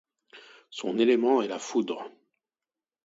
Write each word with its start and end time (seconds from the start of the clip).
Son 0.71 0.97
élément 0.97 1.43
est 1.43 1.47
la 1.47 1.59
foudre. 1.59 2.09